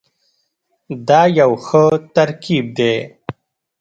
دا 1.07 1.21
یو 1.39 1.51
ښه 1.65 1.83
ترکیب 2.15 2.65
دی. 2.77 2.95